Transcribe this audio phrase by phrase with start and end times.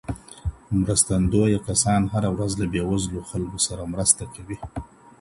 [0.79, 4.57] مرستندویه کسان هره ورځ له بېوزلو خلګو سره مرسته کوي.